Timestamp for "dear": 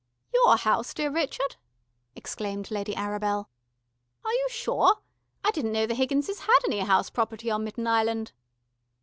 0.95-1.11